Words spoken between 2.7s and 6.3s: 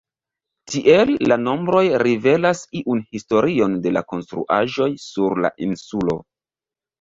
iun historion de la konstruaĵoj sur la insulo.